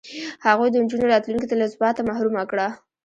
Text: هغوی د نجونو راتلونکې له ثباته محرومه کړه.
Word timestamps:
هغوی 0.45 0.67
د 0.71 0.75
نجونو 0.83 1.11
راتلونکې 1.13 1.55
له 1.57 1.65
ثباته 1.73 2.01
محرومه 2.09 2.43
کړه. 2.51 2.67